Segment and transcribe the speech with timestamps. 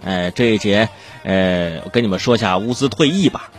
[0.00, 0.88] 哎，这一节，
[1.22, 3.50] 呃，我跟你们说一下乌兹退役吧。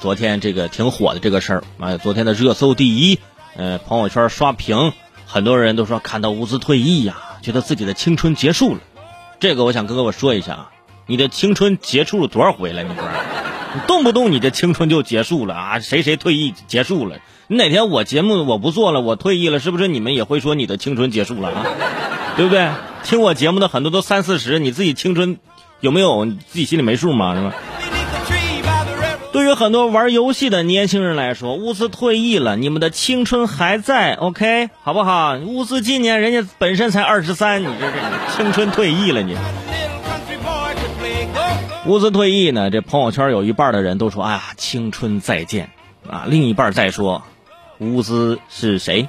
[0.00, 3.18] 昨天这个挺火的这个事儿啊，昨天的热搜第一，
[3.56, 4.92] 呃，朋友圈刷屏，
[5.26, 8.80] 很多人都说看到乌兹退役呀，觉得自己的青春结束了。
[9.40, 10.70] 这个我想跟各位说一下啊，
[11.06, 12.82] 你的青春结束了多少回了？
[12.82, 13.04] 你说，
[13.74, 15.80] 你动不动你的青春就结束了啊？
[15.80, 17.18] 谁谁退役结束了？
[17.46, 21.66] 你哪天我节目我不做了，我退役了，是不是你们也会说你的青春结束了啊？
[22.36, 22.70] 对不对？
[23.02, 25.38] 听我节目的很多都三四十，你自己青春
[25.80, 26.24] 有没有？
[26.24, 27.34] 你自己心里没数吗？
[27.34, 27.54] 是吧？
[29.32, 35.36] 对于很多玩游戏的年轻人来说，乌兹退役了，你们的青春还在，OK，好不好？
[35.36, 39.36] 乌兹今年人家本身才二十三，你这这青春退役了你。
[41.86, 45.70] 乌兹退役呢，这朋友圈有一半的人都说：“哎呀，青春再见！”
[46.10, 47.22] 啊，另一半再说
[47.78, 49.08] ：“乌兹是谁？”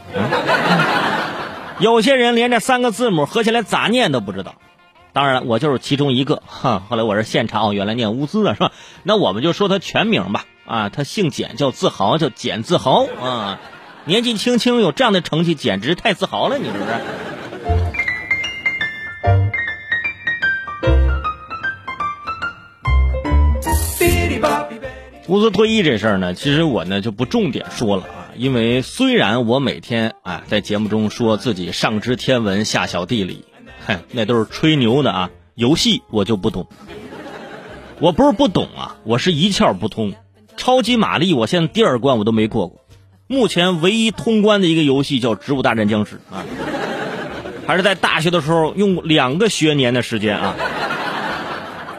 [1.80, 4.56] 有些人连这三个字母合起来咋念都不知道。
[5.14, 6.84] 当然，我就是其中一个哈。
[6.90, 8.72] 后来我是现场，哦，原来念乌兹啊，是吧？
[9.04, 10.46] 那我们就说他全名吧。
[10.66, 13.60] 啊，他姓简，叫自豪，叫简自豪啊。
[14.06, 16.92] 年纪轻轻有这样的成绩，简直太自豪了，你是不是？
[25.28, 33.46] 乌兹退役这事儿呢，其实我呢就不重点说了啊，因为虽然我每天啊在节目中说自己上知天文下晓地理。
[33.86, 35.30] 嗨，那都是吹牛的啊！
[35.56, 36.68] 游戏我就不懂，
[38.00, 40.14] 我不是不懂啊，我是一窍不通。
[40.56, 42.82] 超级玛丽，我现在第二关我都没过过。
[43.28, 46.46] 目前唯一通关的一个游戏叫《植物大战僵尸》啊，
[47.66, 50.56] 还是在大学的时候用两个学年的时间啊，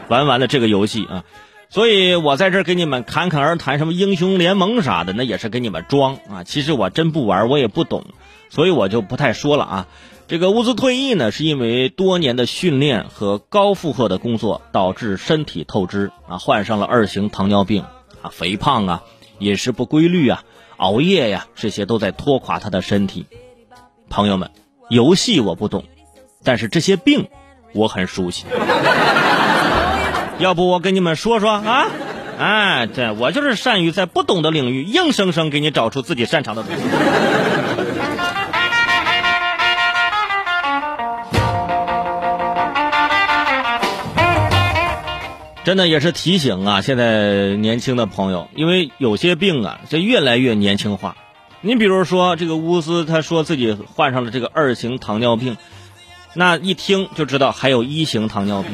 [0.07, 1.23] 玩完了这个游戏啊。
[1.69, 6.43] 所以我在这给你们侃侃而谈什么英雄联盟啥的，那也是给你们装啊。
[6.43, 8.05] 其实我真不玩，我也不懂，
[8.49, 9.87] 所以我就不太说了啊。
[10.33, 17.83] 这个乌兹退役呢，是因为多年的训练和高负荷的工作导致身体透支啊，患上了二型糖尿病
[18.23, 19.03] 啊，肥胖啊，
[19.37, 20.43] 饮食不规律啊，
[20.77, 23.27] 熬夜呀，这些都在拖垮他的身体。
[24.09, 24.49] 朋友们，
[24.89, 25.83] 游戏我不懂，
[26.43, 27.27] 但是这些病
[27.71, 28.45] 我很熟悉。
[30.39, 31.85] 要不我跟你们说说啊？
[32.39, 36.81] 哎，对我就是善于在不懂的领域硬生生给你找出自己擅长的东西。
[45.63, 51.15] 真的也是提醒啊，现在年轻的朋友，因为有些病啊，这越来越年轻化。
[51.61, 55.55] 你比如说这个乌斯，他说自己患上了这个二型糖尿病，
[56.33, 58.71] 那一听就知道还有一型糖尿病。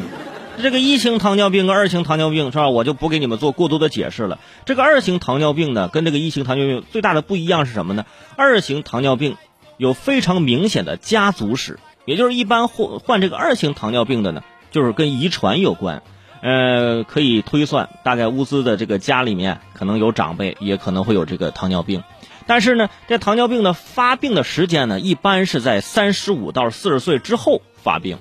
[0.63, 2.69] 这个一型糖尿病跟二型糖尿病是吧？
[2.69, 4.39] 我就不给你们做过多的解释了。
[4.65, 8.07] 这个二型糖尿病呢，跟这个一型糖尿病最大的不一样是什么呢？
[8.35, 9.37] 二型糖尿病
[9.77, 16.01] 有非常明显的家族史，也就是一般患患这个二型糖尿病的呢，就是跟遗传有关。
[16.41, 22.03] 呃，可以推算，大概乌兹的这个家里面可能有长辈，也可能会有这个糖尿病。
[22.47, 28.17] 但是呢，这糖尿病的发病的时间呢，一般是在三十五到四十岁之后发病。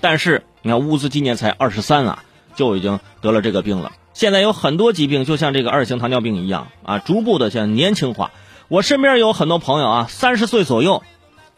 [0.00, 2.24] 但是你看，乌兹今年才二十三啊，
[2.56, 3.92] 就已经得了这个病了。
[4.12, 8.32] 现在有很多疾病，就像这个二型糖尿病一样啊，逐步的像年轻化。
[8.68, 11.02] 我身边有很多朋友啊，三十岁左右，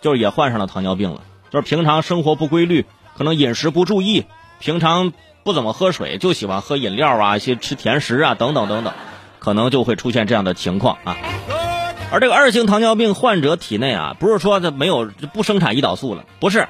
[0.02, 2.84] 就是也患上了糖尿病了，就是平常生活不规律，
[3.16, 4.26] 可能饮食不注意，
[4.60, 5.14] 平常。
[5.46, 8.92] 不怎么喝水，就喜欢喝饮料啊，一些吃甜食啊，等等等等，
[9.38, 11.16] 可能就会出现这样的情况啊。
[12.10, 16.66] 而这个二型糖尿病患者体内啊，不是说他没有不生产胰岛素了，不是，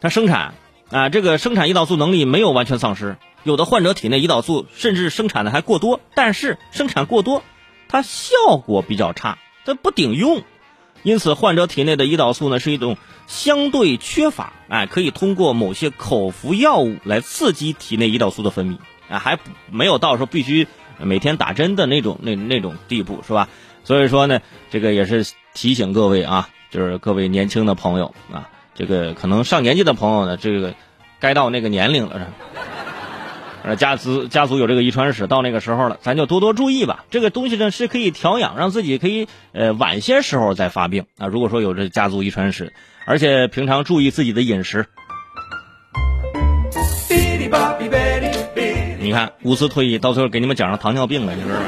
[0.00, 0.54] 他生产
[0.90, 7.42] 啊，这个生产胰岛素能力没有完全丧失，有的患者体内胰岛素甚至生产的还过多，但是生产过多，
[7.88, 9.36] 它效果比较差，
[9.66, 10.42] 它不顶用。
[11.04, 12.96] 因此，患者体内的胰岛素呢是一种
[13.28, 18.78] 相对缺乏，哎，可以通过某些口服药物来刺激体内胰岛素的分泌，
[19.08, 19.38] 啊，还
[19.70, 20.66] 没有到说必须
[20.98, 23.48] 每天打针的那种那那种地步，是吧？
[23.84, 30.74] 所以说呢，这个也是提醒各位啊，就是各位年轻的朋友啊，这个可能上年纪的朋友呢，这个
[31.20, 32.32] 该到那个年龄了。
[33.64, 37.06] 呃，家族家族有这个遗传史，到那个时候了，咱就多多注意吧。
[37.10, 41.28] 这个东西呢是可以调养，让自己可以呃晚些时候再发病啊。
[41.28, 42.74] 如果说有这家族遗传史，
[43.06, 44.84] 而且平常注意自己的饮食。
[49.00, 51.66] 你看，无私退役到最后给你们讲上糖尿病了，你知道吗？